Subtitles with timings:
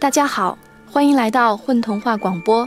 [0.00, 0.56] 大家好，
[0.90, 2.66] 欢迎来到混童话广播，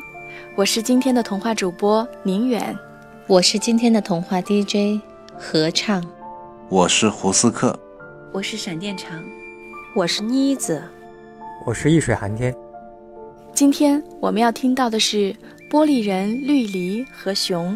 [0.56, 2.78] 我是今天的童话主播宁远，
[3.26, 5.02] 我是今天的童话 DJ
[5.36, 6.06] 合唱，
[6.70, 7.78] 我是胡思克，
[8.32, 9.20] 我是闪电长，
[9.96, 10.80] 我是妮子，
[11.66, 12.56] 我是易水寒天。
[13.52, 15.18] 今天我们要听到的是
[15.72, 17.74] 《玻璃人绿篱和熊》，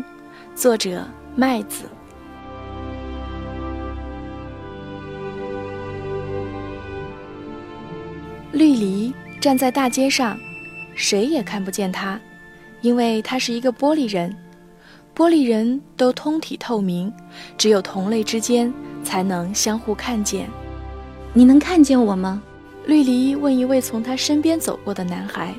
[0.53, 1.03] 作者
[1.35, 1.85] 麦子。
[8.51, 10.37] 绿篱站在大街上，
[10.95, 12.19] 谁也看不见他，
[12.81, 14.35] 因为他是一个玻璃人。
[15.15, 17.11] 玻璃人都通体透明，
[17.57, 18.71] 只有同类之间
[19.03, 20.47] 才能相互看见。
[21.33, 22.41] 你能看见我吗？
[22.85, 25.53] 绿篱问一位从他身边走过的男孩。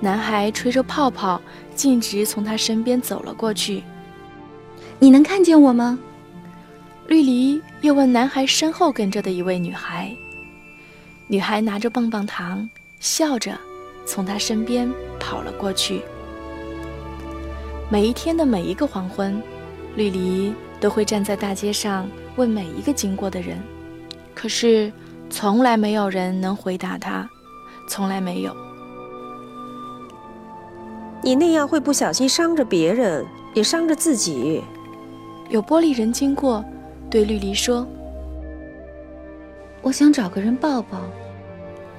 [0.00, 1.40] 男孩吹着泡泡，
[1.74, 3.82] 径直从他身边走了过去。
[4.98, 5.98] 你能看见我吗？
[7.08, 10.14] 绿篱又问男孩身后跟着的一位女孩。
[11.28, 12.68] 女孩拿着棒棒糖，
[13.02, 13.58] 笑着
[14.06, 16.02] 从他身边跑了过去。
[17.90, 19.42] 每一天的每一个黄昏，
[19.96, 23.58] 绿篱都会站在大街上问每一个经过的人，
[24.36, 24.90] 可是
[25.28, 27.28] 从来没有人能回答他，
[27.88, 28.56] 从来没有。
[31.24, 34.62] 你那样会不小心伤着别人，也伤着自己。
[35.48, 36.64] 有玻璃人经过，
[37.10, 37.84] 对绿篱说
[39.82, 41.00] ：“我想找个人抱抱。”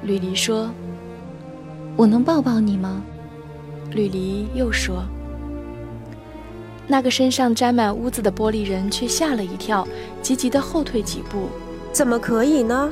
[0.02, 0.70] 绿篱说
[1.96, 3.02] ：“我能抱抱你吗？”
[3.92, 5.04] 吕离又说。
[6.88, 9.88] 那个身上沾满污渍的玻璃人却吓了一跳，
[10.22, 11.48] 急急地后退几步。
[11.92, 12.92] 怎么可以呢？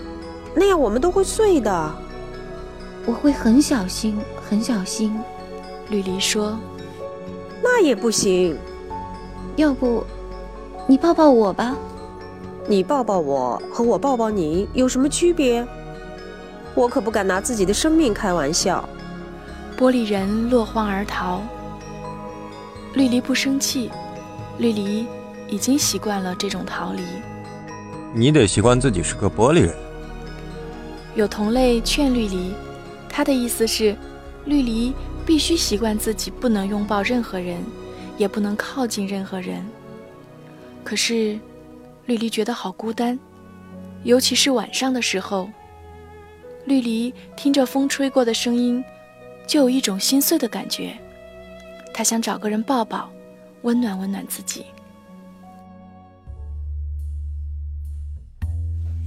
[0.56, 1.96] 那样我们都会碎的。
[3.06, 5.20] 我会很小心，很小心。
[5.90, 6.58] 吕离说
[7.64, 8.56] ：“那也不行。
[9.56, 10.04] 要不，
[10.88, 11.76] 你抱抱我吧。
[12.68, 15.68] 你抱抱我和我抱抱你有什么区别？
[16.74, 18.88] 我可不敢拿自己的生命开玩笑。”
[19.78, 21.42] 玻璃人落荒而逃。
[22.94, 23.90] 绿篱不生气，
[24.60, 25.08] 绿篱
[25.48, 27.02] 已经习惯了这种逃离。
[28.14, 29.76] 你得习惯自己是个玻璃人。
[31.16, 32.54] 有同类劝绿篱，
[33.10, 33.96] 他的意思是，
[34.46, 34.94] 绿篱
[35.26, 37.58] 必须习惯自己不能拥抱任何人，
[38.18, 39.66] 也不能靠近任何人。
[40.84, 41.40] 可是，
[42.06, 43.18] 绿篱觉得好孤单，
[44.04, 45.50] 尤其是晚上的时候。
[46.66, 48.84] 绿篱听着风吹过的声音，
[49.48, 50.94] 就有一种心碎的感觉。
[51.94, 53.10] 他想找个人抱抱，
[53.64, 54.66] 温暖温暖自己。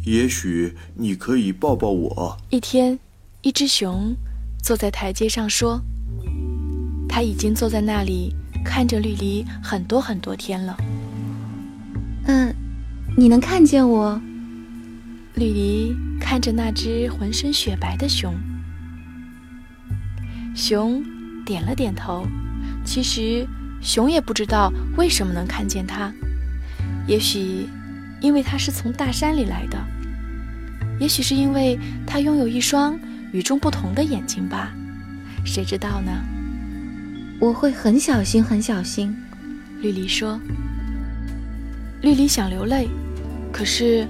[0.04, 2.36] 也许你可以抱抱我。
[2.50, 2.98] 一天，
[3.40, 4.14] 一只熊
[4.62, 5.80] 坐在台阶上说
[7.08, 10.76] ：“他已经坐在那里看着绿篱很多很多天了。”
[12.26, 12.54] 嗯，
[13.16, 14.20] 你能看见我？
[15.34, 18.32] 绿篱看着那只浑身雪白的熊，
[20.54, 21.02] 熊
[21.44, 22.24] 点了点头。
[22.84, 23.44] 其实，
[23.80, 26.12] 熊也不知道为什么能看见它。
[27.08, 27.68] 也许，
[28.20, 29.76] 因为它是从大山里来的；
[31.00, 32.96] 也许是因为它拥有一双
[33.32, 34.72] 与众不同的眼睛吧。
[35.44, 36.12] 谁知道呢？
[37.40, 39.16] 我会很小心，很小心。
[39.80, 40.40] 绿篱说。
[42.02, 42.88] 绿篱想流泪，
[43.52, 44.06] 可是，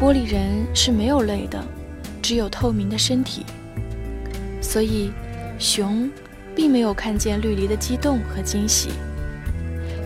[0.00, 1.62] 玻璃人是没有泪的，
[2.22, 3.44] 只有透明的身体。
[4.60, 5.10] 所以，
[5.58, 6.10] 熊。
[6.56, 8.88] 并没有看见绿篱的激动和惊喜，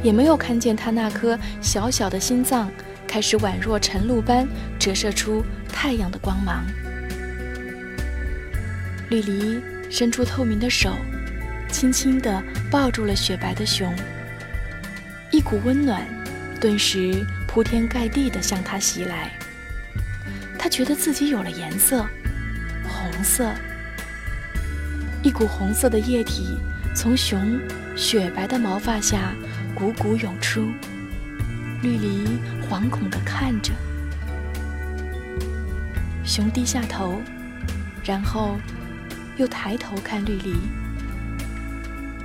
[0.03, 2.69] 也没有看见他那颗小小的心脏
[3.07, 6.67] 开始宛若晨露般折射出太阳的光芒。
[9.11, 10.91] 绿篱伸出透明的手，
[11.71, 13.95] 轻轻地抱住了雪白的熊。
[15.31, 16.05] 一股温暖
[16.61, 19.31] 顿时铺天盖地地向他袭来，
[20.63, 22.07] 他觉得自己有了颜色，
[22.87, 23.51] 红色。
[25.23, 26.59] 一股红色的液体
[26.95, 27.59] 从熊
[27.97, 29.35] 雪白的毛发下
[29.75, 30.71] 汩汩涌出，
[31.81, 32.39] 绿篱
[32.69, 33.73] 惶恐地看着。
[36.27, 37.23] 熊低下头，
[38.05, 38.61] 然后
[39.39, 40.57] 又抬头看绿篱。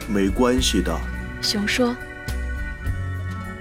[0.09, 0.93] 没关系的，
[1.41, 1.95] 熊说。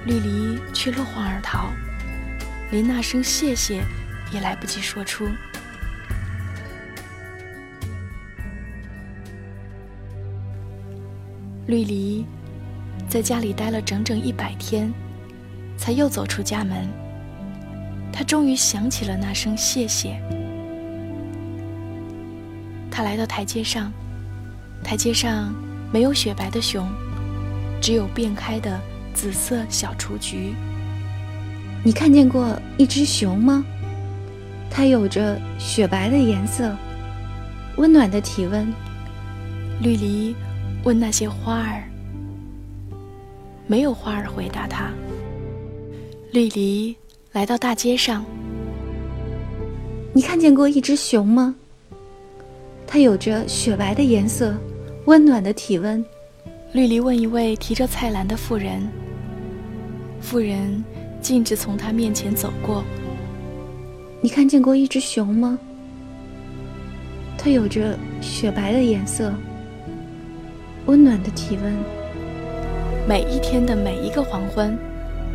[0.05, 1.73] 绿篱却落荒而逃，
[2.73, 3.85] 连那声谢谢
[4.35, 5.29] 也来不及说出。
[11.67, 12.27] 绿篱
[13.09, 14.93] 在家里待了整整一百天，
[15.79, 16.87] 才又走出家门。
[18.13, 20.21] 他终于想起了那声谢谢。
[22.91, 23.91] 他来到台阶上，
[24.83, 25.55] 台阶上
[25.93, 26.87] 没有雪白的熊，
[27.81, 28.79] 只有遍开的
[29.15, 30.55] 紫色小雏菊。
[31.83, 33.65] 你看见过一只熊吗？
[34.77, 36.77] 它有着雪白的颜色，
[37.77, 38.67] 温暖的体温。
[39.81, 40.35] 绿篱
[40.83, 41.85] 问那些花儿，
[43.69, 44.91] 没有花儿回答他。
[46.33, 46.97] 绿篱
[47.31, 48.25] 来到大街上，
[50.13, 51.55] 你看见过一只熊吗？
[52.85, 54.57] 它有着雪白的颜色，
[55.07, 56.05] 温暖的体温。
[56.73, 58.89] 绿篱问一位提着菜篮的妇人，
[60.21, 60.83] 妇人
[61.21, 62.83] 径直从他面前走过。
[64.25, 65.59] 你看见过一只熊吗？
[67.37, 69.31] 它有着雪白的颜色，
[70.87, 71.77] 温暖的体温。
[73.07, 74.79] 每一天的每一个黄昏，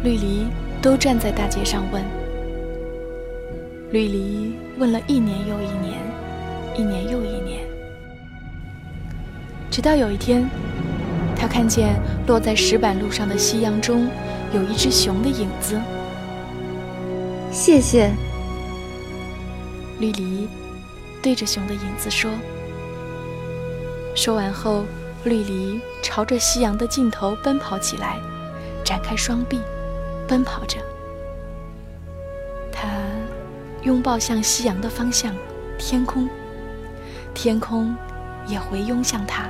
[0.03, 0.47] 绿篱
[0.81, 2.03] 都站在大街上问。
[3.91, 5.99] 绿篱问了一年又一年，
[6.75, 7.61] 一年又一年，
[9.69, 10.49] 直到有一天，
[11.35, 11.93] 他看见
[12.25, 14.09] 落在石板路上的夕阳中
[14.51, 15.79] 有一只熊的影子。
[17.51, 18.11] 谢谢。
[19.99, 20.47] 绿篱
[21.21, 22.31] 对着熊的影子说。
[24.15, 24.85] 说完后，
[25.23, 28.17] 绿篱朝着夕阳的尽头奔跑起来，
[28.83, 29.59] 展开双臂，
[30.27, 30.77] 奔跑着。
[32.71, 32.87] 他
[33.83, 35.33] 拥抱向夕阳的方向，
[35.77, 36.27] 天空，
[37.33, 37.95] 天空
[38.47, 39.47] 也回拥向他。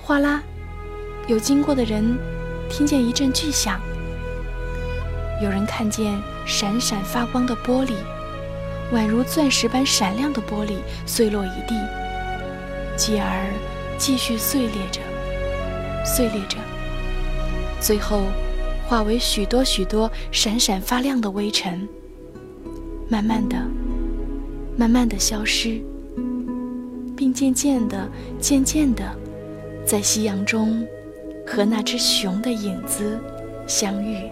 [0.00, 0.42] 哗啦，
[1.26, 2.18] 有经过的人
[2.68, 3.80] 听见一阵巨响。
[5.42, 6.20] 有人看见
[6.50, 7.92] 闪闪发光的玻璃，
[8.92, 10.74] 宛如钻石般闪亮的玻璃
[11.06, 11.76] 碎落一地，
[12.96, 13.46] 继而
[13.96, 15.00] 继续碎裂着，
[16.04, 16.56] 碎裂着，
[17.80, 18.24] 最后
[18.88, 21.88] 化为许多许多闪闪发亮的微尘，
[23.08, 23.56] 慢慢的、
[24.76, 25.80] 慢慢的消失，
[27.16, 28.08] 并渐渐的、
[28.40, 29.04] 渐渐的，
[29.86, 30.84] 在夕阳中
[31.46, 33.20] 和那只熊的影子
[33.68, 34.28] 相遇。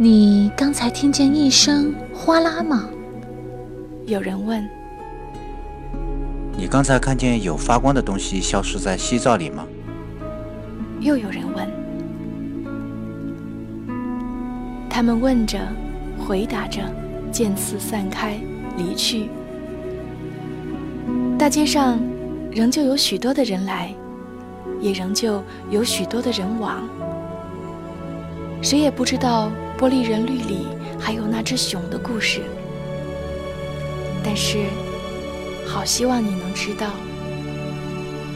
[0.00, 2.88] 你刚才听见一声哗啦吗？
[4.06, 4.64] 有人问。
[6.56, 9.66] 你刚才看见有发光的东西消失在夕照里吗？
[11.00, 11.68] 又有人问。
[14.88, 15.58] 他们问着，
[16.16, 16.80] 回答着，
[17.32, 18.38] 渐次散开，
[18.76, 19.28] 离去。
[21.36, 21.98] 大街上
[22.52, 23.92] 仍旧有许多的人来，
[24.80, 26.88] 也仍旧有许多的人往。
[28.62, 29.50] 谁也不知道。
[29.78, 30.66] 玻璃人绿里
[30.98, 32.42] 还有那只熊的故事，
[34.24, 34.64] 但是，
[35.64, 36.88] 好希望你能知道，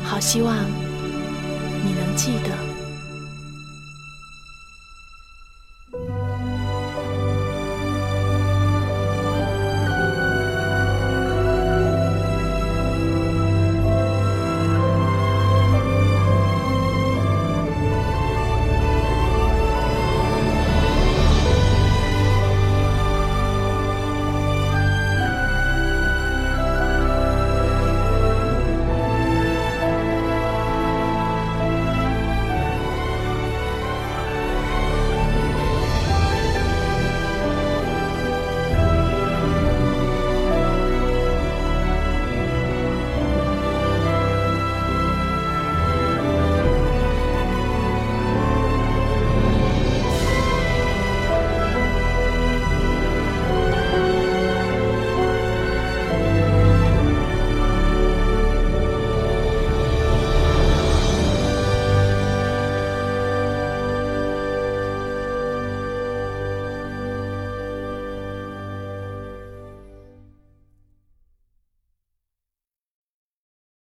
[0.05, 0.57] 好希望
[1.85, 2.72] 你能记得。